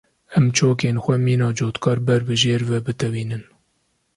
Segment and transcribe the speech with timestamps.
[0.37, 3.43] Em çokên xwe mîna cotkar ber bi jêr ve bitewînin.